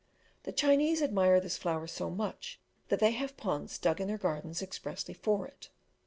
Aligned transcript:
The 0.45 0.51
Chinese 0.51 1.03
admire 1.03 1.39
this 1.39 1.59
flower 1.59 1.85
so 1.85 2.09
much, 2.09 2.59
that 2.89 2.99
they 2.99 3.11
have 3.11 3.37
ponds 3.37 3.77
dug 3.77 4.01
in 4.01 4.07
their 4.07 4.17
gardens 4.17 4.59
expressly 4.63 5.13
for 5.13 5.45
it. 5.45 5.69